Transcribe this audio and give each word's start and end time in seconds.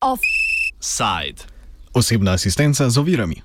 Offside. 0.00 1.44
Osebna 1.94 2.32
asistenca 2.32 2.90
z 2.90 2.98
ovirami. 2.98 3.42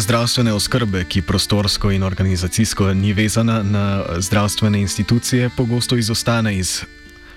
Polje 0.00 0.16
zdravstvene 0.16 0.52
oskrbe, 0.52 1.04
ki 1.04 1.20
prostorsko 1.22 1.90
in 1.92 2.02
organizacijsko 2.02 2.94
ni 2.94 3.12
vezana 3.12 3.62
na 3.62 4.04
zdravstvene 4.18 4.80
institucije, 4.80 5.50
pogosto 5.56 5.96
izostane 5.96 6.56
iz. 6.56 6.80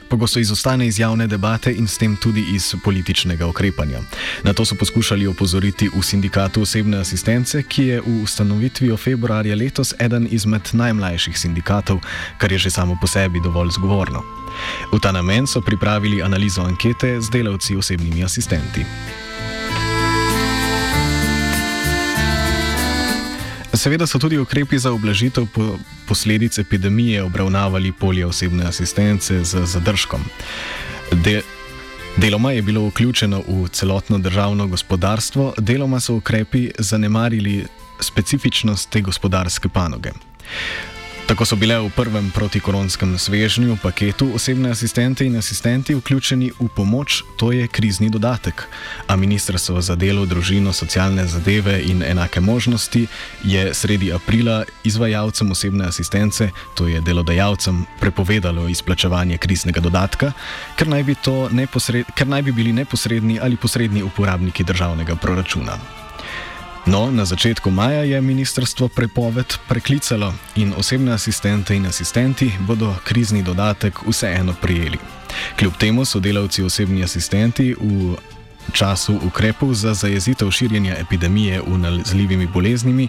Pogosto 0.09 0.39
izostane 0.39 0.87
iz 0.87 0.99
javne 0.99 1.27
debate 1.27 1.73
in 1.73 1.87
s 1.87 1.97
tem 1.97 2.15
tudi 2.15 2.45
iz 2.53 2.75
političnega 2.83 3.47
ukrepanja. 3.47 3.99
Na 4.43 4.53
to 4.53 4.65
so 4.65 4.75
poskušali 4.75 5.27
opozoriti 5.27 5.89
v 5.95 6.03
sindikatu 6.03 6.61
osebne 6.61 6.97
asistence, 6.97 7.63
ki 7.63 7.83
je 7.83 8.01
v 8.01 8.23
ustanovitvi 8.23 8.97
februarja 8.97 9.55
letos 9.55 9.93
eden 9.99 10.27
izmed 10.31 10.69
najmlajših 10.73 11.39
sindikatov, 11.39 11.99
kar 12.37 12.51
je 12.51 12.57
že 12.57 12.69
samo 12.69 12.95
po 13.01 13.07
sebi 13.07 13.43
dovolj 13.43 13.75
zgovorno. 13.75 14.23
V 14.93 14.99
ta 14.99 15.11
namen 15.11 15.47
so 15.47 15.61
pripravili 15.61 16.23
analizo 16.23 16.61
ankete 16.63 17.19
z 17.21 17.29
delavci 17.29 17.75
osebnimi 17.75 18.23
asistenti. 18.23 18.85
Seveda 23.83 24.07
so 24.07 24.19
tudi 24.19 24.37
ukrepi 24.37 24.77
za 24.79 24.91
oblažitev 24.91 25.45
po 25.53 25.77
posledic 26.07 26.57
epidemije 26.57 27.23
obravnavali 27.23 27.91
polje 27.91 28.25
osebne 28.25 28.65
asistence 28.65 29.43
z 29.43 29.65
zadržkom. 29.65 30.21
De 31.11 31.41
deloma 32.17 32.51
je 32.51 32.61
bilo 32.61 32.87
vključeno 32.87 33.43
v 33.47 33.67
celotno 33.67 34.17
državno 34.17 34.67
gospodarstvo, 34.67 35.53
deloma 35.57 35.99
so 35.99 36.15
ukrepi 36.15 36.71
zanemarili 36.79 37.65
specifičnost 37.99 38.89
te 38.89 39.01
gospodarske 39.01 39.69
panoge. 39.69 40.11
Tako 41.23 41.45
so 41.45 41.55
bile 41.55 41.79
v 41.79 41.87
prvem 41.89 42.31
protikoronskem 42.35 43.15
svežnju 43.17 43.77
paketu 43.79 44.27
osebne 44.35 44.71
asistente 44.75 45.25
in 45.25 45.37
asistenti 45.39 45.95
vključeni 45.95 46.51
v 46.59 46.67
pomoč, 46.75 47.23
to 47.39 47.51
je 47.51 47.67
krizni 47.67 48.09
dodatek. 48.09 48.67
A 49.07 49.15
Ministrstvo 49.15 49.81
za 49.81 49.95
delo, 49.95 50.25
družino, 50.25 50.73
socialne 50.73 51.23
zadeve 51.27 51.79
in 51.87 52.03
enake 52.03 52.41
možnosti 52.43 53.07
je 53.43 53.73
sredi 53.73 54.11
aprila 54.13 54.63
izvajalcem 54.83 55.51
osebne 55.51 55.87
asistence, 55.87 56.49
to 56.75 56.87
je 56.87 57.01
delodajalcem, 57.01 57.85
prepovedalo 57.99 58.67
izplačevanje 58.67 59.37
kriznega 59.37 59.79
dodatka, 59.79 60.33
ker 60.75 60.87
naj 60.87 61.03
bi, 61.03 61.15
ker 62.15 62.27
naj 62.27 62.41
bi 62.41 62.51
bili 62.51 62.73
neposredni 62.73 63.39
ali 63.39 63.55
posredni 63.55 64.03
uporabniki 64.03 64.63
državnega 64.63 65.15
proračuna. 65.15 66.02
No, 66.85 67.11
na 67.11 67.25
začetku 67.25 67.71
maja 67.71 68.03
je 68.03 68.21
ministrstvo 68.21 68.87
prepoved 68.87 69.53
preklicalo 69.67 70.33
in 70.55 70.73
osebne 70.77 71.13
asistente 71.13 71.75
in 71.75 71.85
asistenti 71.85 72.51
bodo 72.59 72.95
krizni 73.03 73.43
dodatek 73.43 73.99
vseeno 74.07 74.53
prijeli. 74.61 74.97
Kljub 75.59 75.73
temu 75.79 76.05
so 76.05 76.19
delavci 76.19 76.63
osebni 76.63 77.03
asistenti 77.03 77.75
v 77.79 78.15
času 78.71 79.19
ukrepov 79.23 79.73
za 79.73 79.93
zajezitev 79.93 80.51
širjenja 80.51 80.95
epidemije 80.99 81.61
v 81.61 81.77
nalezljivimi 81.77 82.47
boleznimi 82.47 83.07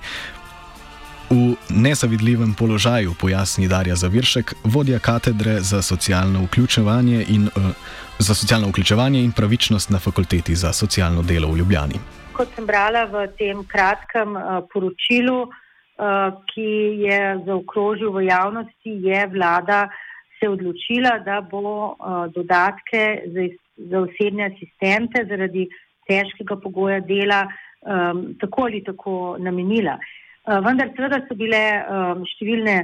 v 1.30 1.56
nezavidljivem 1.68 2.54
položaju, 2.54 3.14
pojasni 3.14 3.68
Darja 3.68 3.96
Zaviršek, 3.96 4.54
vodja 4.64 4.98
katedre 4.98 5.60
za 5.60 5.82
socialno 5.82 6.44
vključevanje 6.44 7.24
in, 7.28 7.50
uh, 7.56 7.62
socialno 8.20 8.68
vključevanje 8.68 9.24
in 9.24 9.32
pravičnost 9.32 9.90
na 9.90 9.98
fakulteti 9.98 10.54
za 10.54 10.72
socialno 10.72 11.22
delo 11.22 11.52
v 11.52 11.56
Ljubljani 11.56 11.98
kot 12.34 12.50
sem 12.54 12.66
brala 12.66 13.06
v 13.06 13.26
tem 13.38 13.62
kratkem 13.64 14.34
uh, 14.36 14.60
poročilu, 14.72 15.46
uh, 15.46 16.30
ki 16.50 16.70
je 17.06 17.20
zaokrožil 17.46 18.10
v 18.12 18.26
javnosti, 18.28 18.90
je 19.08 19.20
vlada 19.30 19.86
se 20.38 20.48
odločila, 20.50 21.18
da 21.24 21.40
bo 21.40 21.94
uh, 21.94 22.26
dodatke 22.34 23.04
za, 23.34 23.46
za 23.78 24.02
osebne 24.02 24.50
asistente 24.50 25.24
zaradi 25.30 25.68
težkega 26.08 26.58
pogoja 26.60 27.00
dela 27.00 27.44
um, 27.46 28.34
tako 28.40 28.66
ali 28.68 28.82
tako 28.84 29.36
namenila. 29.40 29.96
Vendar 30.44 30.90
seveda 30.92 31.22
so 31.24 31.36
bile 31.40 31.62
um, 31.88 32.24
številne, 32.28 32.74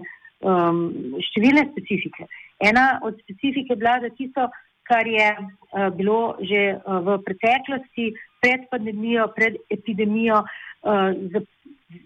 um, 0.48 0.78
številne 1.20 1.66
specifike. 1.74 2.24
Ena 2.64 2.86
od 3.04 3.18
specifik 3.20 3.68
je 3.68 3.76
bila, 3.76 3.98
da 4.00 4.08
tisto, 4.16 4.46
kar 4.88 5.04
je 5.04 5.28
uh, 5.36 5.90
bilo 5.92 6.38
že 6.40 6.62
uh, 6.78 7.02
v 7.04 7.18
preteklosti, 7.26 8.08
pred 8.40 8.68
pandemijo, 8.70 9.28
pred 9.36 9.56
epidemijo, 9.70 10.42
uh, 10.82 11.42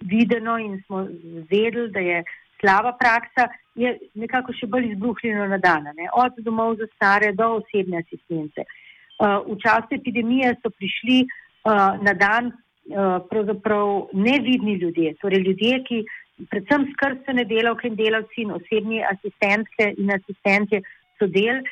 videno 0.01 0.59
in 0.59 0.83
smo 0.87 1.07
vedeli, 1.51 1.91
da 1.91 2.01
je 2.01 2.25
slaba 2.61 2.93
praksa, 3.01 3.49
je 3.75 3.93
nekako 4.15 4.55
še 4.57 4.67
bolj 4.71 4.93
izbruhnjeno 4.93 5.47
na 5.51 5.59
dan, 5.59 5.89
ne? 5.97 6.09
od 6.15 6.39
domov 6.47 6.77
za 6.81 6.89
stare 6.95 7.33
do 7.37 7.59
osebne 7.61 8.03
asistence. 8.05 8.65
Uh, 9.19 9.43
v 9.47 9.59
času 9.63 9.99
epidemije 9.99 10.55
so 10.63 10.73
prišli 10.75 11.23
uh, 11.25 12.01
na 12.03 12.15
dan 12.19 12.51
uh, 12.51 13.21
pravzaprav 13.31 14.11
nevidni 14.13 14.79
ljudje, 14.83 15.15
torej 15.23 15.45
ljudje, 15.47 15.81
ki 15.89 16.03
predvsem 16.51 16.89
skrbstvene 16.95 17.45
delavke 17.47 17.89
in 17.91 17.99
delavci 17.99 18.43
in 18.43 18.55
osebni 18.57 19.03
asistentke 19.07 19.93
in 19.99 20.11
asistente 20.11 20.83
so 21.19 21.29
del 21.31 21.63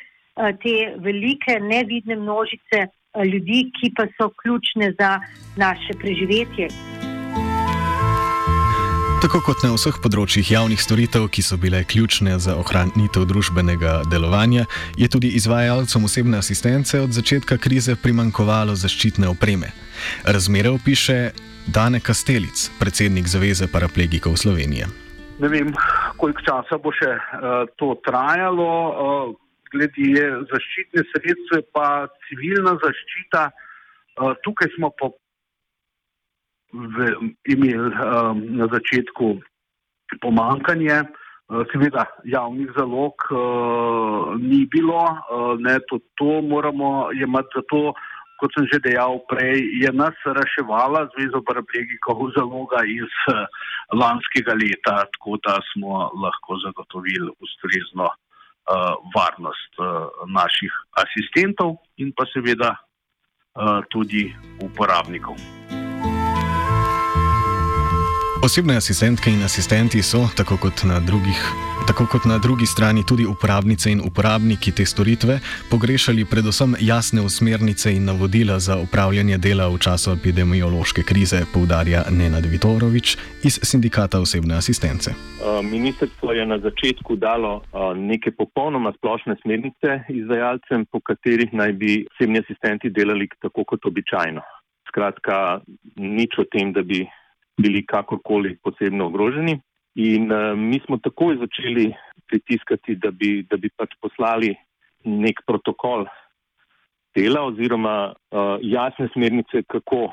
te 0.63 0.73
velike 1.03 1.57
nevidne 1.59 2.15
množice 2.15 2.85
ljudi, 3.21 3.71
ki 3.77 3.93
pa 3.97 4.07
so 4.17 4.29
ključne 4.41 4.93
za 4.99 5.19
naše 5.57 5.93
preživetje. 6.01 6.67
Tako 9.23 9.39
kot 9.39 9.61
na 9.63 9.69
vseh 9.71 9.95
področjih 10.03 10.49
javnih 10.51 10.81
storitev, 10.83 11.29
ki 11.31 11.39
so 11.45 11.55
bile 11.55 11.79
ključne 11.87 12.33
za 12.43 12.57
ohranitev 12.59 13.23
družbenega 13.29 14.01
delovanja, 14.11 14.65
je 14.99 15.07
tudi 15.07 15.29
izvajalcem 15.39 16.03
osebne 16.03 16.41
asistence 16.43 16.99
od 16.99 17.15
začetka 17.15 17.55
krize 17.55 17.95
primankovalo 17.95 18.75
zaščitne 18.75 19.29
opreme. 19.31 19.71
Razmere 20.27 20.73
opiše 20.75 21.31
Dane 21.71 22.03
Kastelic, 22.03 22.67
predsednik 22.81 23.31
Zveze 23.31 23.69
paraplegikov 23.71 24.35
Slovenije. 24.35 24.89
Ne 25.39 25.47
vem, 25.47 25.71
koliko 26.19 26.43
časa 26.43 26.75
bo 26.83 26.91
še 26.91 27.15
uh, 27.15 27.63
to 27.79 27.95
trajalo. 28.03 28.67
Uh, 28.91 29.39
glede 29.73 30.29
zaščitne 30.51 31.03
sredstva, 31.11 31.61
pa 31.75 31.87
civilna 32.27 32.77
zaščita. 32.83 33.49
Uh, 34.21 34.33
tukaj 34.45 34.69
smo 34.75 34.91
pa 34.99 35.09
imeli 37.49 37.89
um, 37.89 38.41
na 38.59 38.69
začetku 38.69 39.35
pomankanje, 40.21 41.01
uh, 41.03 41.61
seveda 41.73 42.05
javnih 42.29 42.71
zalog 42.77 43.27
ni 44.41 44.63
bilo, 44.73 45.03
ne, 45.61 45.77
to, 45.89 45.99
to 46.17 46.41
moramo 46.41 47.11
imeti 47.13 47.61
zato. 47.61 47.93
Kot 48.41 48.51
sem 48.57 48.65
že 48.67 48.81
dejal 48.83 49.21
prej, 49.29 49.61
je 49.79 49.87
nas 49.95 50.17
reševala 50.25 51.05
Zveza 51.13 51.39
paraplegikov 51.47 52.33
zaloga 52.35 52.81
iz 52.83 53.13
lanskega 54.01 54.57
leta, 54.57 55.05
tako 55.15 55.37
da 55.45 55.61
smo 55.69 56.09
lahko 56.11 56.57
zagotovili 56.65 57.29
ustrezno 57.39 58.09
varnost 59.15 59.71
uh, 59.79 60.07
naših 60.27 60.71
asistentov 60.95 61.83
in 61.97 62.13
pa 62.15 62.23
seveda 62.31 62.71
uh, 62.73 63.83
tudi 63.91 64.31
uporabnikov. 64.63 65.35
Osebne 68.43 68.75
asistentke 68.75 69.29
in 69.29 69.43
asistenti 69.43 70.01
so, 70.03 70.27
tako 70.35 70.57
kot 70.57 70.83
na 70.83 70.99
drugih 70.99 71.39
tako 71.87 72.05
kot 72.11 72.25
na 72.25 72.37
drugi 72.37 72.65
strani 72.65 73.01
tudi 73.09 73.25
uporabnice 73.25 73.91
in 73.91 74.01
uporabniki 74.09 74.71
te 74.77 74.85
storitve, 74.85 75.39
pogrešali 75.71 76.25
predvsem 76.31 76.75
jasne 76.79 77.21
usmernice 77.21 77.91
in 77.95 78.05
navodila 78.05 78.59
za 78.59 78.75
upravljanje 78.85 79.37
dela 79.37 79.67
v 79.67 79.77
času 79.85 80.11
epidemiološke 80.11 81.01
krize, 81.09 81.39
poudarja 81.53 82.01
Nenad 82.11 82.45
Vitorovič 82.45 83.17
iz 83.43 83.59
Sindikata 83.69 84.19
osebne 84.19 84.55
asistence. 84.55 85.11
Ministrstvo 85.63 86.31
je 86.31 86.45
na 86.45 86.57
začetku 86.59 87.15
dalo 87.15 87.61
neke 87.95 88.31
popolnoma 88.31 88.93
splošne 88.97 89.35
smernice 89.41 89.89
izvajalcem, 90.09 90.85
po 90.91 90.99
katerih 90.99 91.53
naj 91.53 91.71
bi 91.73 92.05
osebni 92.11 92.39
asistenti 92.39 92.89
delali 92.89 93.27
tako 93.41 93.63
kot 93.63 93.85
običajno. 93.85 94.41
Skratka, 94.87 95.59
nič 95.95 96.39
o 96.39 96.43
tem, 96.51 96.71
da 96.73 96.83
bi 96.83 97.03
bili 97.57 97.85
kakorkoli 97.85 98.57
posebno 98.63 99.07
ogroženi. 99.11 99.59
In 99.95 100.31
uh, 100.31 100.57
mi 100.57 100.79
smo 100.85 100.97
takoj 100.97 101.37
začeli 101.37 101.91
pritiskati, 102.27 102.95
da 102.95 103.11
bi, 103.11 103.43
da 103.49 103.57
bi 103.57 103.69
pač 103.77 103.93
poslali 104.01 104.55
nek 105.05 105.43
protokol 105.45 106.07
dela 107.15 107.43
oziroma 107.45 108.09
uh, 108.09 108.57
jasne 108.61 109.09
smernice, 109.13 109.63
kako, 109.69 110.07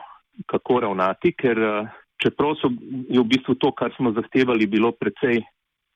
kako 0.46 0.80
ravnati, 0.84 1.32
ker 1.32 1.58
uh, 1.58 1.88
čeprav 2.20 2.58
so, 2.60 2.68
je 3.08 3.16
v 3.16 3.24
bistvu 3.30 3.56
to, 3.56 3.72
kar 3.72 3.94
smo 3.96 4.12
zahtevali, 4.12 4.68
bilo 4.68 4.92
precej 4.92 5.40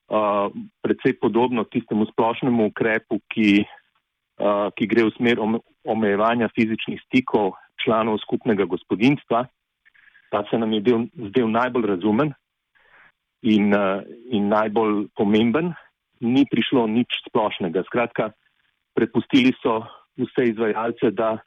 uh, 0.09 0.51
precej 0.81 1.17
podobno 1.19 1.63
tistemu 1.63 2.05
splošnemu 2.11 2.69
ukrepu, 2.69 3.19
ki, 3.33 3.65
uh, 4.41 4.69
ki 4.77 4.87
gre 4.87 5.07
v 5.09 5.13
smer 5.17 5.41
omejevanja 5.85 6.49
fizičnih 6.55 7.01
stikov 7.07 7.55
članov 7.81 8.19
skupnega 8.23 8.65
gospodinstva. 8.65 9.45
Ta 10.35 10.43
se 10.51 10.57
nam 10.59 10.73
je 10.75 10.81
del, 10.83 11.05
zdel 11.29 11.47
najbolj 11.47 11.85
razumen 11.93 12.33
in, 13.39 13.71
uh, 13.71 14.03
in 14.35 14.49
najbolj 14.51 15.05
pomemben. 15.15 15.71
Ni 16.19 16.43
prišlo 16.51 16.83
nič 16.91 17.21
splošnega. 17.29 17.85
Skratka, 17.87 18.33
prepustili 18.91 19.53
so 19.63 19.79
vse 20.19 20.49
izvajalce, 20.51 21.11
da 21.15 21.37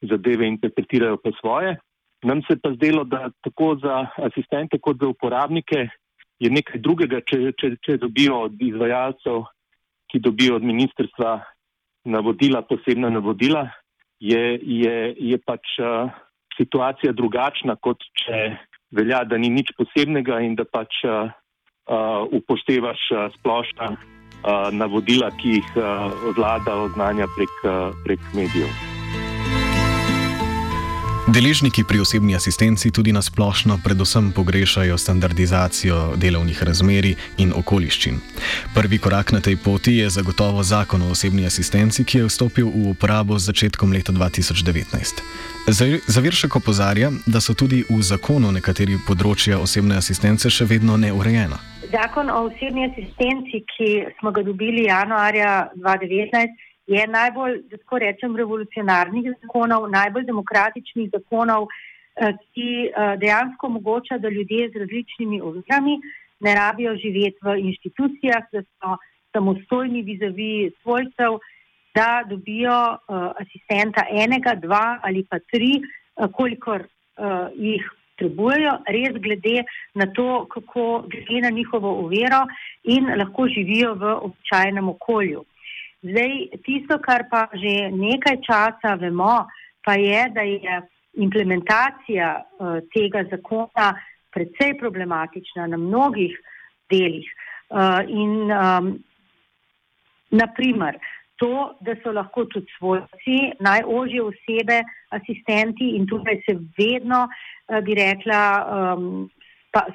zadeve 0.00 0.48
interpretirajo 0.48 1.20
po 1.20 1.34
svoje. 1.40 1.76
Nam 2.24 2.40
se 2.48 2.56
pa 2.56 2.72
zdelo, 2.72 3.04
da 3.04 3.28
tako 3.44 3.76
za 3.84 4.06
asistente 4.16 4.80
kot 4.80 4.96
za 5.00 5.12
uporabnike 5.12 5.88
je 6.40 6.50
nekaj 6.50 6.80
drugega, 6.80 7.20
če, 7.20 7.52
če, 7.60 7.74
če 7.84 8.00
dobijo 8.00 8.46
od 8.48 8.56
izvajalcev, 8.60 9.44
ki 10.08 10.24
dobijo 10.24 10.56
od 10.56 10.64
ministrstva 10.64 11.36
navodila, 12.08 12.64
posebna 12.64 13.12
navodila, 13.12 13.66
je, 14.20 14.56
je, 14.56 14.96
je 15.20 15.38
pač 15.44 15.76
uh, 15.84 16.08
situacija 16.56 17.12
drugačna, 17.12 17.76
kot 17.76 18.02
če 18.24 18.56
velja, 18.96 19.24
da 19.24 19.38
ni 19.38 19.50
nič 19.52 19.72
posebnega 19.78 20.40
in 20.46 20.56
da 20.58 20.64
pač 20.64 21.02
uh, 21.04 21.30
upoštevaš 22.40 23.06
uh, 23.12 23.28
splošna 23.38 23.92
uh, 23.94 24.68
navodila, 24.72 25.30
ki 25.40 25.58
jih 25.58 25.72
uh, 25.76 26.10
vlada 26.36 26.76
oznanja 26.88 27.28
prek, 27.36 27.56
uh, 27.64 27.96
prek 28.04 28.30
medijev. 28.34 28.95
Deležniki 31.36 31.84
pri 31.84 32.00
osebni 32.00 32.32
asistenci 32.32 32.88
tudi 32.88 33.12
na 33.12 33.20
splošno 33.22 33.76
predvsem 33.84 34.32
pogrešajo 34.32 34.96
standardizacijo 34.98 36.16
delovnih 36.16 36.62
razmeri 36.64 37.12
in 37.36 37.52
okoliščin. 37.56 38.16
Prvi 38.74 38.98
korak 38.98 39.32
na 39.36 39.40
tej 39.44 39.56
poti 39.64 39.98
je 40.00 40.08
zagotovo 40.10 40.62
zakon 40.62 41.02
o 41.02 41.10
osebni 41.12 41.44
asistenci, 41.46 42.04
ki 42.08 42.18
je 42.18 42.30
vstopil 42.30 42.72
v 42.72 42.88
uporabo 42.96 43.36
z 43.38 43.52
začetkom 43.52 43.92
leta 43.92 44.16
2019. 44.16 45.20
Zaviršek 46.08 46.56
opozarja, 46.56 47.12
da 47.26 47.40
so 47.40 47.52
tudi 47.52 47.84
v 47.84 48.00
zakonu 48.00 48.48
nekateri 48.56 48.96
področja 49.04 49.60
osebne 49.60 50.00
asistence 50.00 50.48
še 50.48 50.64
vedno 50.64 50.96
neurejena. 50.96 51.60
Zakon 51.92 52.32
o 52.32 52.46
osebni 52.48 52.88
asistenci, 52.88 53.60
ki 53.76 53.90
smo 54.22 54.32
ga 54.32 54.40
dobili 54.40 54.88
januarja 54.88 55.68
2019, 55.84 56.65
je 56.86 57.06
najbolj, 57.06 57.62
da 57.70 57.76
tako 57.76 57.98
rečem, 57.98 58.36
revolucionarnih 58.36 59.32
zakonov, 59.40 59.88
najbolj 59.90 60.24
demokratičnih 60.24 61.10
zakonov, 61.12 61.66
eh, 61.66 62.32
ki 62.54 62.70
eh, 62.86 63.16
dejansko 63.22 63.66
omogoča, 63.66 64.18
da 64.18 64.28
ljudje 64.28 64.70
z 64.70 64.84
različnimi 64.84 65.40
ovirami 65.40 65.98
ne 66.40 66.54
rabijo 66.54 66.96
živeti 66.96 67.38
v 67.42 67.58
inštitucijah, 67.58 68.48
da 68.52 68.62
so 68.62 68.96
samostojni 69.32 70.02
vizavi 70.02 70.70
svojcev, 70.82 71.38
da 71.94 72.22
dobijo 72.28 72.76
uh, 72.92 73.30
asistenta 73.40 74.02
enega, 74.10 74.52
dva 74.54 74.98
ali 75.02 75.24
pa 75.30 75.38
tri, 75.38 75.80
kolikor 76.36 76.84
jih 77.54 77.86
potrebujejo, 78.16 78.72
res 78.88 79.16
glede 79.20 79.64
na 79.94 80.06
to, 80.06 80.46
kako 80.50 81.04
gre 81.08 81.40
na 81.40 81.50
njihovo 81.50 81.92
uvero 82.04 82.46
in 82.84 83.06
lahko 83.18 83.48
živijo 83.48 83.94
v 83.94 84.14
običajnem 84.22 84.88
okolju. 84.88 85.44
Zdaj, 86.04 86.32
tisto, 86.64 86.98
kar 87.00 87.24
pa 87.30 87.46
že 87.54 87.88
nekaj 87.90 88.40
časa 88.44 88.96
vemo, 89.00 89.46
pa 89.84 89.94
je, 89.96 90.20
da 90.34 90.42
je 90.42 90.82
implementacija 91.16 92.28
uh, 92.36 92.78
tega 92.92 93.24
zakona 93.30 93.94
precej 94.34 94.76
problematična 94.78 95.66
na 95.66 95.76
mnogih 95.76 96.36
delih. 96.90 97.26
Uh, 97.70 98.04
in 98.06 98.52
um, 98.52 98.90
naprimer, 100.30 100.98
to, 101.40 101.76
da 101.80 101.96
so 102.02 102.12
lahko 102.12 102.44
tudi 102.44 102.68
svojci, 102.78 103.38
najožje 103.60 104.22
osebe, 104.22 104.82
asistenti 105.16 105.96
in 105.96 106.06
tukaj 106.06 106.42
se 106.44 106.58
vedno, 106.78 107.24
uh, 107.26 107.80
bi 107.80 107.96
rekla, 107.96 108.42
um, 108.66 109.30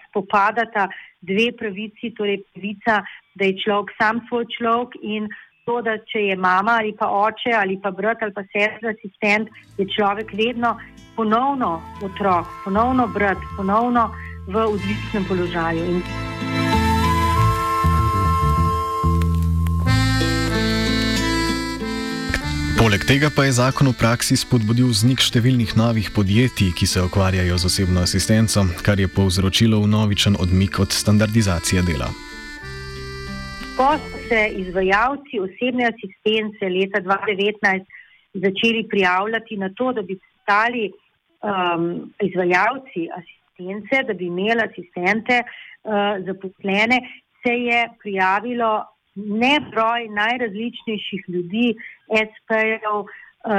spopadata 0.09 0.87
dve 1.21 1.51
pravici, 1.57 2.11
torej 2.17 2.41
pravica, 2.51 3.01
da 3.35 3.45
je 3.45 3.57
človek 3.63 3.93
sam 3.97 4.21
svoj 4.27 4.45
človek 4.57 4.97
in 5.01 5.29
to, 5.65 5.81
da 5.81 5.97
če 6.11 6.25
je 6.31 6.35
mama 6.35 6.79
ali 6.81 6.95
pa 6.97 7.09
oče 7.09 7.53
ali 7.57 7.77
pa 7.83 7.91
brat 7.91 8.21
ali 8.21 8.33
pa 8.33 8.43
sestra 8.49 8.93
asistent, 8.95 9.49
je 9.77 9.87
človek 9.95 10.33
vedno 10.33 10.77
ponovno 11.15 11.81
otrok, 12.01 12.47
ponovno 12.63 13.07
brat, 13.07 13.37
ponovno 13.57 14.09
v 14.47 14.65
odvisnem 14.65 15.25
položaju. 15.27 15.85
In 15.85 16.03
Poleg 22.81 23.03
tega 23.05 23.29
pa 23.29 23.45
je 23.45 23.53
zakon 23.61 23.91
v 23.91 23.93
praksi 23.93 24.33
spodbudil 24.33 24.89
vznik 24.89 25.21
številnih 25.21 25.75
novih 25.77 26.09
podjetij, 26.15 26.71
ki 26.73 26.89
se 26.89 27.03
ukvarjajo 27.05 27.59
z 27.61 27.69
osebno 27.69 28.01
asistenco, 28.01 28.65
kar 28.81 28.97
je 28.97 29.05
povzročilo 29.05 29.83
vnovičen 29.85 30.33
odmik 30.41 30.81
od 30.81 30.89
standardizacije 30.89 31.85
dela 31.85 32.09
ko 33.81 33.97
so 33.97 34.17
se 34.29 34.41
izvajalci 34.63 35.39
osebne 35.45 35.85
asistence 35.93 36.65
leta 36.77 36.99
2019 37.01 37.85
začeli 38.33 38.87
prijavljati 38.89 39.57
na 39.57 39.69
to, 39.77 39.93
da 39.93 40.01
bi 40.01 40.19
postali 40.19 40.91
um, 40.91 42.13
izvajalci 42.21 43.07
asistence, 43.19 44.03
da 44.07 44.13
bi 44.13 44.25
imeli 44.25 44.61
asistente 44.69 45.41
uh, 45.41 46.25
zaposlene, 46.25 46.97
se 47.41 47.53
je 47.69 47.81
prijavilo 48.01 48.71
nebroj 49.15 50.07
najrazličnejših 50.19 51.21
ljudi, 51.27 51.73
SP-jev 52.27 52.97
uh, 52.99 53.07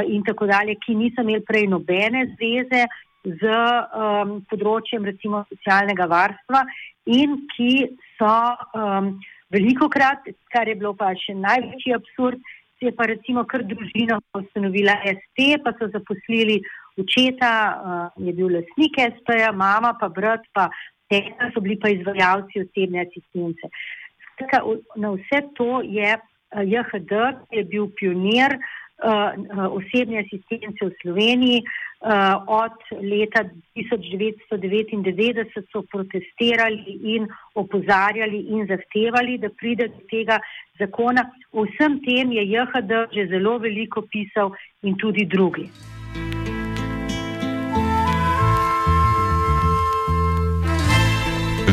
in 0.07 0.23
tako 0.25 0.47
dalje, 0.47 0.79
ki 0.87 0.95
niso 0.95 1.27
imeli 1.27 1.43
prej 1.51 1.67
nobene 1.67 2.25
zveze 2.37 2.87
z 3.25 3.43
um, 3.51 4.39
področjem 4.51 5.05
recimo 5.11 5.45
socialnega 5.51 6.07
varstva 6.07 6.63
in 7.11 7.39
ki 7.57 7.75
so 8.19 8.39
um, 8.79 9.15
veliko 9.53 9.89
krat, 9.89 10.27
kar 10.53 10.69
je 10.69 10.77
bilo 10.81 10.95
pa 10.99 11.13
še 11.19 11.37
največji 11.39 11.95
absurd, 11.97 12.41
se 12.79 12.89
je 12.89 12.95
pa 12.97 13.07
recimo 13.07 13.45
kar 13.47 13.63
družina 13.63 14.19
ustanovila 14.39 14.97
ST, 15.07 15.53
pa 15.65 15.75
so 15.79 15.89
zaposlili 15.93 16.59
očeta, 16.99 17.53
uh, 17.53 18.25
je 18.27 18.35
bil 18.37 18.51
lasnik 18.57 18.99
ST-ja, 19.21 19.53
mama 19.53 19.95
pa 20.01 20.11
brat, 20.13 20.45
pa 20.53 20.69
tega 21.13 21.53
so 21.55 21.63
bili 21.63 21.79
pa 21.81 21.93
izvajalci 21.93 22.65
osebne 22.67 23.07
asistence. 23.07 23.73
Na 24.99 25.13
vse 25.15 25.43
to 25.57 25.83
je 25.87 26.17
uh, 26.19 26.63
JHD, 26.67 27.13
ki 27.49 27.61
je 27.61 27.69
bil 27.71 27.91
pionir 28.01 28.59
uh, 28.59 28.81
osebne 29.03 30.23
asistence 30.25 30.79
v 30.81 30.93
Sloveniji, 31.03 31.63
Uh, 32.03 32.09
od 32.51 32.75
leta 32.99 33.44
1999 33.79 35.63
so 35.71 35.82
protestirali 35.87 36.99
in 37.15 37.29
opozarjali 37.55 38.41
in 38.51 38.67
zahtevali, 38.67 39.39
da 39.39 39.49
pride 39.55 39.87
do 39.87 40.03
tega 40.11 40.41
zakona. 40.82 41.31
O 41.53 41.63
vsem 41.63 42.01
tem 42.03 42.32
je 42.32 42.43
JHD 42.43 43.06
že 43.15 43.31
zelo 43.31 43.59
veliko 43.63 44.03
pisal 44.03 44.51
in 44.82 44.99
tudi 44.99 45.25
drugi. 45.31 45.71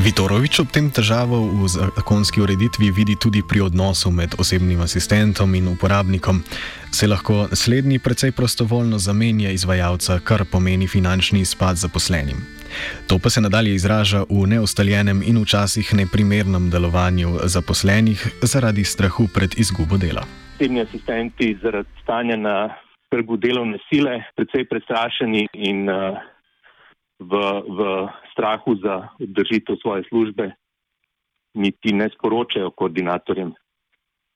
Vitorovič 0.09 0.65
ob 0.65 0.73
tem 0.73 0.89
težavo 0.89 1.37
v 1.53 1.69
zakonski 1.69 2.41
ureditvi 2.41 2.89
vidi 2.89 3.13
tudi 3.13 3.43
pri 3.45 3.61
odnosu 3.69 4.09
med 4.09 4.33
osebnim 4.41 4.81
asistentom 4.81 5.53
in 5.53 5.69
uporabnikom. 5.69 6.41
Se 6.89 7.05
lahko 7.05 7.45
slednji 7.53 7.99
precej 8.01 8.33
prostovoljno 8.33 8.97
zamenja 8.97 9.53
izvajalca, 9.53 10.17
kar 10.25 10.49
pomeni 10.49 10.87
finančni 10.89 11.45
izpad 11.45 11.77
zaposlenim. 11.77 12.41
To 13.05 13.19
pa 13.21 13.29
se 13.29 13.41
nadalje 13.41 13.75
izraža 13.77 14.23
v 14.25 14.47
neustaljenem 14.49 15.21
in 15.21 15.37
včasih 15.43 15.93
neprimernem 15.93 16.71
delovanju 16.73 17.45
zaposlenih 17.45 18.41
zaradi 18.41 18.83
strahu 18.83 19.29
pred 19.29 19.53
izgubo 19.61 20.01
dela. 20.01 20.25
Osebni 20.57 20.81
asistenti 20.81 21.53
zaradi 21.61 22.01
stanja 22.01 22.33
na 22.35 22.73
trgu 23.13 23.37
delovne 23.37 23.77
sile 23.93 24.23
precej 24.33 24.65
prestrašeni 24.65 25.45
in 25.53 25.85
uh, 25.85 26.17
v, 27.19 27.33
v 27.77 28.09
strahu 28.31 28.75
za 28.83 29.07
obdržitev 29.21 29.75
svoje 29.81 30.03
službe, 30.09 30.51
niti 31.53 31.93
ne 31.93 32.09
sporočajo 32.13 32.71
koordinatorjem, 32.71 33.53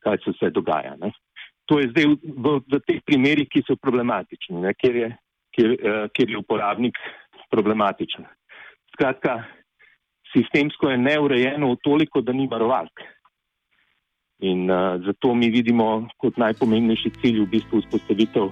kaj 0.04 0.18
se 0.24 0.34
vse 0.34 0.50
dogaja. 0.50 0.96
Ne. 1.02 1.12
To 1.72 1.80
je 1.80 1.90
zdaj 1.92 2.06
v, 2.24 2.60
v 2.68 2.80
teh 2.88 3.00
primerih, 3.06 3.48
ki 3.48 3.64
so 3.68 3.78
problematični, 3.80 4.60
ne, 4.66 4.74
kjer, 4.76 4.96
je, 4.96 5.10
kjer, 5.56 5.76
uh, 5.80 6.06
kjer 6.12 6.34
je 6.34 6.42
uporabnik 6.42 7.00
problematičen. 7.52 8.28
Skratka, 8.96 9.44
sistemsko 10.34 10.92
je 10.92 11.00
neurejeno 11.00 11.72
v 11.72 11.80
toliko, 11.86 12.22
da 12.22 12.36
ni 12.36 12.50
varovalk. 12.52 13.06
In 14.44 14.68
uh, 14.68 15.00
zato 15.06 15.32
mi 15.36 15.48
vidimo 15.54 16.10
kot 16.20 16.38
najpomembnejši 16.42 17.16
cilj 17.22 17.44
v 17.46 17.50
bistvu 17.56 17.84
vzpostavitev 17.86 18.52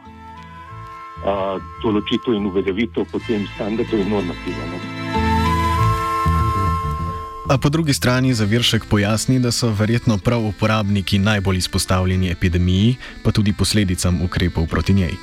določitev 1.22 2.34
in 2.34 2.50
uveljavitev 2.50 3.06
potem 3.12 3.46
standardov 3.54 4.02
in 4.02 4.10
normativov. 4.10 5.01
A 7.50 7.58
po 7.58 7.70
drugi 7.70 7.94
strani 7.94 8.34
Zaviršek 8.34 8.86
pojasni, 8.90 9.40
da 9.40 9.52
so 9.52 9.74
verjetno 9.74 10.18
prav 10.26 10.46
uporabniki 10.46 11.18
najbolj 11.20 11.58
izpostavljeni 11.58 12.32
epidemiji, 12.32 12.96
pa 13.24 13.32
tudi 13.32 13.54
posledicam 13.58 14.22
ukrepov 14.26 14.68
proti 14.70 14.94
njej. 14.94 15.14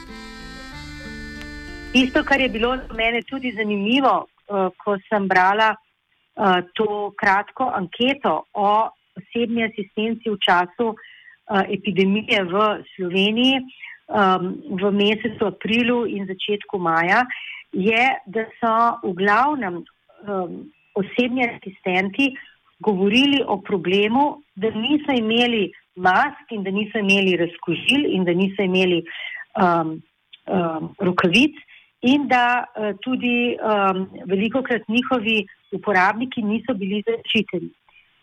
Isto, 1.94 2.24
kar 2.24 2.40
je 2.40 2.48
bilo 2.48 2.76
za 2.76 2.94
mene 2.94 3.22
tudi 3.22 3.54
zanimivo, 3.56 4.26
uh, 4.26 4.66
ko 4.84 4.98
sem 5.08 5.28
brala 5.28 5.70
uh, 5.74 6.58
to 6.74 7.14
kratko 7.20 7.70
anketo 7.74 8.42
o 8.52 8.88
osebni 9.18 9.64
asistenci 9.64 10.30
v 10.30 10.38
času 10.46 10.86
uh, 10.88 11.62
epidemije 11.70 12.42
v 12.44 12.82
Sloveniji 12.96 13.62
um, 13.62 14.58
v 14.80 14.90
mesecu 14.90 15.46
aprilu 15.54 16.06
in 16.06 16.26
začetku 16.26 16.78
maja, 16.78 17.22
je, 17.72 18.04
da 18.26 18.42
so 18.58 18.74
v 19.06 19.14
glavnem 19.14 19.84
um, 20.26 20.66
osebni 21.00 21.46
asistenti 21.46 22.32
govorili 22.80 23.42
o 23.46 23.58
problemu, 23.60 24.42
da 24.54 24.70
niso 24.70 25.12
imeli 25.12 25.72
mask 25.96 26.52
in 26.54 26.62
da 26.62 26.70
niso 26.70 26.98
imeli 26.98 27.36
razkožil 27.36 28.06
in 28.14 28.24
da 28.24 28.32
niso 28.32 28.62
imeli 28.62 29.02
um, 29.62 30.02
um, 30.46 30.94
rokavic 30.98 31.56
in 32.02 32.28
da 32.28 32.64
uh, 32.64 32.94
tudi 33.02 33.56
um, 33.58 34.06
veliko 34.26 34.62
krat 34.62 34.88
njihovi 34.88 35.46
uporabniki 35.72 36.42
niso 36.42 36.74
bili 36.74 37.02
zaščiteni. 37.06 37.70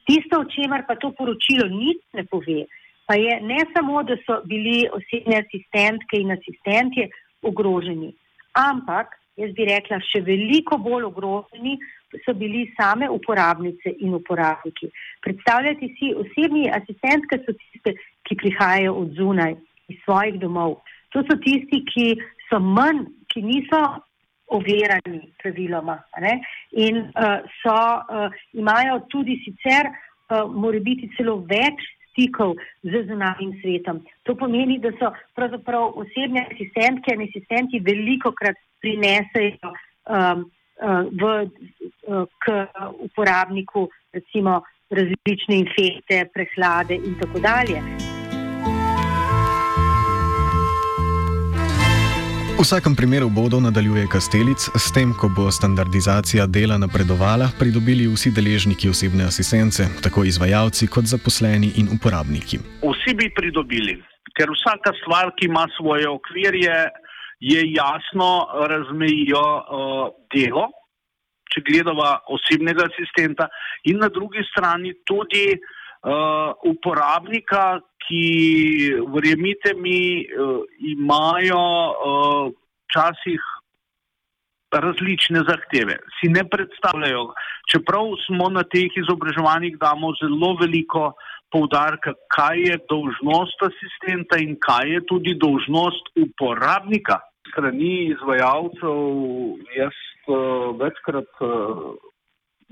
Tisto, 0.06 0.40
o 0.40 0.50
čemer 0.56 0.86
pa 0.88 0.96
to 0.96 1.12
poročilo 1.18 1.68
nič 1.68 2.00
ne 2.14 2.24
pove, 2.30 2.66
pa 3.08 3.18
je 3.18 3.40
ne 3.42 3.66
samo, 3.74 4.04
da 4.04 4.16
so 4.26 4.40
bili 4.46 4.86
osebne 4.94 5.42
asistentke 5.42 6.22
in 6.22 6.32
asistentje 6.32 7.10
ogroženi, 7.42 8.14
ampak, 8.54 9.12
jaz 9.40 9.52
bi 9.56 9.68
rekla, 9.70 10.00
še 10.12 10.22
veliko 10.26 10.78
bolj 10.82 11.10
ogroženi 11.10 11.78
so 12.24 12.34
bili 12.34 12.66
same 12.80 13.10
uporabnice 13.12 13.92
in 14.00 14.14
uporabniki. 14.16 14.90
Predstavljajte 15.26 15.90
si, 15.98 16.14
osebni 16.16 16.70
asistentke 16.72 17.42
so 17.44 17.56
tiste, 17.60 17.96
ki 18.26 18.38
prihajajo 18.40 18.96
od 19.02 19.16
zunaj 19.20 19.56
iz 19.92 20.00
svojih 20.06 20.40
domov. 20.40 20.80
To 21.14 21.24
so 21.28 21.38
tisti, 21.44 21.82
ki 21.92 22.08
so 22.50 22.60
manj, 22.60 23.06
ki 23.34 23.44
niso 23.44 23.82
overani 24.56 25.26
praviloma 25.42 25.98
ne? 26.22 26.40
in 26.72 27.02
uh, 27.02 27.42
so, 27.62 27.76
uh, 27.76 28.30
imajo 28.54 29.00
tudi 29.10 29.40
sicer, 29.44 29.90
uh, 29.90 30.46
more 30.52 30.80
biti 30.80 31.10
celo 31.18 31.40
več 31.50 31.82
stikov 32.12 32.56
z 32.84 33.04
zunanjim 33.10 33.56
svetom. 33.62 34.00
To 34.24 34.36
pomeni, 34.40 34.78
da 34.80 34.94
so 35.00 35.12
pravzaprav 35.36 35.98
osebne 36.00 36.46
asistentke 36.48 37.16
in 37.16 37.26
asistenti 37.28 37.82
veliko 37.84 38.32
krat 38.32 38.60
prinesejo 38.82 39.72
um, 39.72 40.46
uh, 40.82 41.06
v, 41.12 41.50
uh, 42.08 42.26
k 42.44 42.68
uporabniku 43.00 43.90
recimo 44.14 44.62
različne 44.90 45.56
infekte, 45.64 46.26
prehlade 46.34 46.96
in 46.96 47.16
tako 47.20 47.40
dalje. 47.40 47.82
V 52.56 52.64
vsakem 52.64 52.96
primeru 52.96 53.28
bodo, 53.30 53.60
nadaljuje 53.60 54.08
Kastelic, 54.08 54.70
s 54.80 54.88
tem, 54.96 55.12
ko 55.20 55.28
bo 55.28 55.52
standardizacija 55.52 56.46
dela 56.48 56.78
napredovala, 56.80 57.50
pridobili 57.60 58.08
vsi 58.08 58.32
deležniki 58.32 58.88
osebne 58.90 59.28
asistence, 59.28 59.84
tako 60.04 60.24
izvajalci 60.24 60.88
kot 60.88 61.04
zaposleni 61.04 61.74
in 61.82 61.92
uporabniki. 61.92 62.62
Vsi 62.80 63.14
bi 63.20 63.28
pridobili, 63.36 63.98
ker 64.40 64.48
vsaka 64.56 64.96
stvar, 65.02 65.34
ki 65.36 65.50
ima 65.52 65.68
svoje 65.76 66.08
okvirje, 66.08 66.78
je 67.46 67.62
jasno 67.72 68.30
razmejijo 68.70 69.42
uh, 69.42 70.06
delo, 70.34 70.70
če 71.54 71.62
gledamo 71.68 72.08
osebnega 72.36 72.88
asistenta, 72.90 73.50
in 73.86 74.02
na 74.02 74.10
drugi 74.10 74.44
strani 74.50 74.96
tudi 75.06 75.48
uh, 75.54 76.56
uporabnika, 76.66 77.66
ki, 78.06 78.24
verjemite 79.14 79.76
mi, 79.78 80.00
uh, 80.26 80.66
imajo 80.94 81.62
včasih 82.86 83.40
uh, 83.40 83.66
različne 84.80 85.44
zahteve. 85.50 85.98
Si 86.18 86.30
ne 86.30 86.44
predstavljajo, 86.50 87.34
čeprav 87.72 88.12
smo 88.26 88.50
na 88.50 88.64
teh 88.64 88.92
izobraževanjih 89.02 89.78
damo 89.80 90.14
zelo 90.22 90.56
veliko 90.62 91.14
poudarka, 91.52 92.14
kaj 92.36 92.60
je 92.70 92.78
dolžnost 92.90 93.64
asistenta 93.70 94.40
in 94.42 94.58
kaj 94.60 94.92
je 94.94 95.06
tudi 95.12 95.36
dolžnost 95.40 96.12
uporabnika. 96.26 97.20
Strani 97.56 98.10
izvajalcev 98.12 98.98
jaz 99.78 100.00
uh, 100.28 100.76
večkrat 100.76 101.38
uh, 101.40 101.94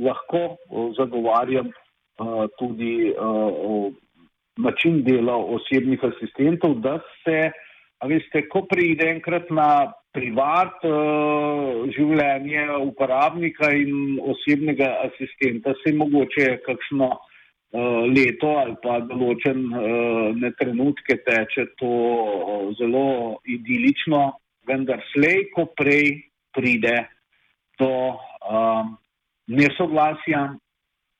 lahko 0.03 0.41
uh, 0.43 0.89
zagovarjam 0.97 1.69
uh, 1.69 2.49
tudi 2.59 3.13
uh, 3.15 3.93
način 4.57 4.99
dela 5.07 5.37
osebnih 5.55 6.03
asistentov, 6.03 6.75
da 6.83 6.97
se, 7.23 7.37
veste, 8.11 8.43
ko 8.51 8.65
pride 8.67 9.07
enkrat 9.13 9.47
na 9.55 9.69
privat 10.11 10.83
uh, 10.83 11.87
življenje 11.95 12.67
uporabnika 12.83 13.71
in 13.71 14.19
osebnega 14.35 14.97
asistenta, 15.07 15.77
se 15.79 15.95
mogoče 15.95 16.57
kakšno 16.67 17.13
leto 17.73 18.51
ali 18.61 18.75
pa 18.83 18.99
določen 19.07 19.63
uh, 19.71 20.51
trenutke 20.59 21.21
teče 21.25 21.69
to 21.79 21.93
zelo 22.77 23.39
idilično, 23.49 24.27
vendar 24.67 25.01
slej, 25.13 25.49
ko 25.55 25.67
prej 25.77 26.29
pride 26.53 27.07
do 27.79 27.89
uh, 28.13 28.85
nesoglasja, 29.47 30.53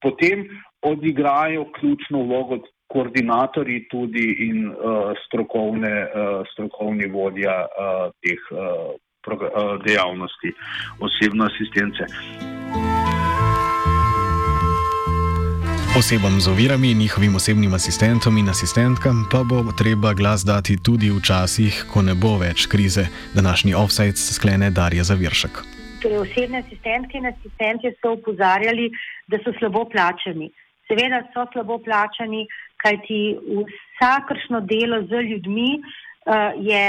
potem 0.01 0.45
odigrajo 0.81 1.65
ključno 1.75 2.23
vlogo 2.23 2.59
koordinatorji 2.88 3.88
tudi 3.91 4.25
in 4.47 4.67
uh, 4.67 5.13
strokovne, 5.27 5.93
uh, 6.03 6.43
strokovni 6.53 7.07
vodja 7.12 7.55
uh, 7.65 8.12
teh 8.21 8.51
uh, 8.51 8.93
uh, 8.93 9.79
dejavnosti 9.85 10.53
osebne 11.00 11.50
asistence. 11.50 12.62
Osebam 16.00 16.39
z 16.39 16.47
ovirami 16.47 16.93
njihovim 16.93 17.35
osebnim 17.35 17.73
asistentom 17.73 18.38
in 18.38 18.50
asistentkam 18.50 19.17
pa 19.31 19.39
bo 19.50 19.57
treba 19.81 20.13
glas 20.13 20.41
dati 20.51 20.73
tudi 20.85 21.09
v 21.15 21.19
časih, 21.29 21.73
ko 21.91 22.01
ne 22.01 22.15
bo 22.21 22.31
več 22.43 22.65
krize. 22.71 23.03
Današnji 23.38 23.73
offside 23.83 24.17
sklene 24.38 24.71
Darja 24.77 25.03
Zaviršek. 25.09 25.53
Torej, 26.01 26.17
osebne 26.25 26.57
asistentke 26.65 27.17
in 27.17 27.27
asistentje 27.29 27.93
so 28.01 28.15
upozarjali, 28.17 28.89
da 29.29 29.38
so 29.45 29.53
slabo 29.59 29.85
plačani. 29.93 30.50
Seveda 30.88 31.21
so 31.33 31.45
slabo 31.53 31.77
plačani, 31.85 32.41
kajti 32.81 33.21
vsakršno 33.62 34.65
delo 34.73 34.97
z 35.09 35.21
ljudmi 35.29 35.71
uh, 35.77 36.57
je 36.71 36.83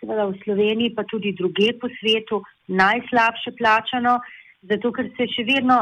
seveda 0.00 0.30
v 0.32 0.40
Sloveniji, 0.44 0.94
pa 0.96 1.04
tudi 1.04 1.36
druge 1.36 1.76
po 1.80 1.92
svetu, 2.00 2.40
najslabše 2.68 3.52
plačano, 3.60 4.16
zato 4.62 4.96
ker 4.96 5.12
se 5.20 5.28
še 5.36 5.44
vedno, 5.44 5.76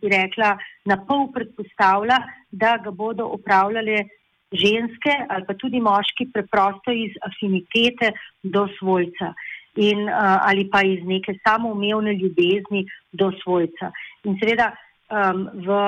bi 0.00 0.08
rekla, 0.12 0.56
na 0.84 0.98
pol 1.08 1.28
predpostavlja, 1.32 2.18
da 2.50 2.76
ga 2.84 2.90
bodo 2.90 3.26
upravljale 3.32 4.04
ženske 4.52 5.14
ali 5.28 5.44
pa 5.46 5.54
tudi 5.54 5.80
moški 5.80 6.28
preprosto 6.32 6.92
iz 6.92 7.16
afinitete 7.28 8.12
do 8.42 8.68
svojca. 8.78 9.34
In, 9.76 10.06
uh, 10.06 10.38
ali 10.46 10.68
pa 10.70 10.84
iz 10.86 11.00
neke 11.02 11.34
samoumevne 11.42 12.12
ljubezni 12.14 12.84
do 13.12 13.32
svojca. 13.42 13.90
In 14.24 14.36
seveda 14.38 14.68
um, 15.10 15.48
v, 15.66 15.78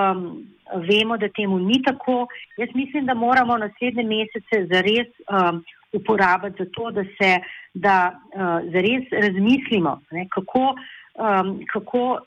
vemo, 0.89 1.19
da 1.23 1.29
temu 1.29 1.59
ni 1.63 1.79
tako. 1.87 2.27
Jaz 2.59 2.75
mislim, 2.75 3.07
da 3.07 3.15
moramo 3.15 3.59
naslednje 3.59 4.03
mesece 4.03 4.65
zares 4.73 5.07
um, 5.31 5.63
uporabiti 5.93 6.65
za 6.65 6.71
to, 6.75 6.91
da 6.91 7.05
se 7.05 7.31
da, 7.75 7.97
uh, 8.35 8.73
zares 8.75 9.07
razmislimo, 9.13 10.01
ne, 10.11 10.27
kako, 10.35 10.75
um, 11.15 11.61
kako 11.73 12.19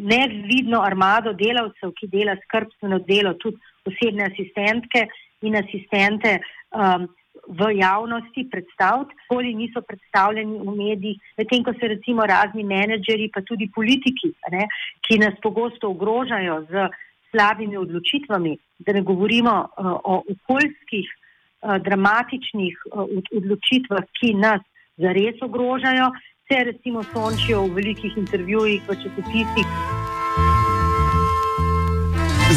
nevidno 0.00 0.82
armado 0.82 1.32
delavcev, 1.36 1.94
ki 1.98 2.08
dela 2.12 2.36
skrbstveno 2.44 3.00
delo, 3.08 3.34
tudi 3.40 3.60
osebne 3.88 4.28
asistentke 4.30 5.06
in 5.46 5.56
asistente. 5.60 6.38
Um, 6.70 7.08
v 7.48 7.70
javnosti 7.78 8.44
predstaviti, 8.50 9.14
koli 9.28 9.54
niso 9.54 9.80
predstavljeni 9.82 10.58
v 10.60 10.74
medijih, 10.76 11.18
medtem 11.38 11.64
ko 11.64 11.72
se 11.72 11.88
recimo 11.88 12.26
razni 12.26 12.64
menedžeri, 12.64 13.30
pa 13.34 13.42
tudi 13.42 13.70
politiki, 13.74 14.32
ne, 14.52 14.66
ki 15.06 15.18
nas 15.18 15.34
pogosto 15.42 15.90
ogrožajo 15.90 16.60
z 16.70 16.88
slabimi 17.30 17.78
odločitvami, 17.78 18.56
da 18.86 18.92
ne 18.92 19.02
govorimo 19.02 19.54
uh, 19.62 19.92
o 20.04 20.22
okoljskih, 20.34 21.08
uh, 21.10 21.78
dramatičnih 21.82 22.84
uh, 22.92 23.06
odločitvah, 23.40 24.04
ki 24.20 24.34
nas 24.34 24.62
zares 25.00 25.40
ogrožajo, 25.42 26.10
se 26.50 26.64
recimo 26.64 27.04
sončijo 27.12 27.62
v 27.62 27.74
velikih 27.74 28.16
intervjujih, 28.16 28.82
v 28.88 28.94
časopisih. 28.94 29.66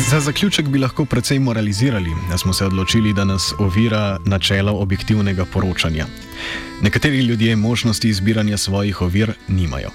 Za 0.09 0.19
zaključek 0.19 0.67
bi 0.67 0.79
lahko 0.79 1.05
precej 1.05 1.39
moralizirali, 1.39 2.09
da 2.29 2.37
smo 2.37 2.53
se 2.53 2.65
odločili, 2.65 3.13
da 3.13 3.23
nas 3.23 3.53
ovira 3.59 4.17
načelo 4.25 4.71
objektivnega 4.71 5.45
poročanja. 5.45 6.05
Nekateri 6.81 7.19
ljudje 7.19 7.55
možnosti 7.55 8.09
izbiranja 8.09 8.57
svojih 8.57 9.01
ovir 9.01 9.33
nimajo. 9.47 9.89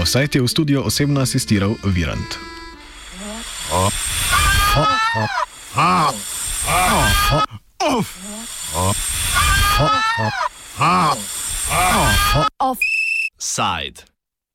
Offside 0.00 0.30
je 0.34 0.42
v 0.42 0.48
studio 0.48 0.82
osebno 0.82 1.20
asistiral 1.20 1.74
Virant. 1.84 2.34
Offside. 12.60 14.04